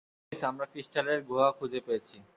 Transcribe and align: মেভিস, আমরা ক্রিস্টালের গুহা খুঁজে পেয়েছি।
মেভিস, 0.21 0.41
আমরা 0.43 0.65
ক্রিস্টালের 0.65 1.19
গুহা 1.23 1.49
খুঁজে 1.51 1.79
পেয়েছি। 1.87 2.17